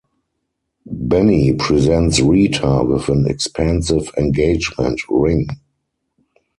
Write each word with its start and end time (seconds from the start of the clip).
Benny 0.87 1.53
presents 1.53 2.19
Rita 2.19 2.83
with 2.83 3.07
an 3.09 3.27
expensive 3.29 4.09
engagement 4.17 4.99
ring. 5.07 5.45